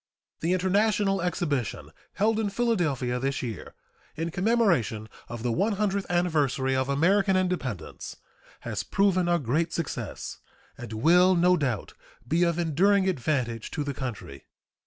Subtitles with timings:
[0.39, 3.75] The international exhibition held in Philadelphia this year,
[4.15, 8.15] in commemoration of the one hundredth anniversary of American independence,
[8.61, 10.39] has proven a great success,
[10.75, 11.93] and will, no doubt,
[12.27, 14.45] be of enduring advantage to the country.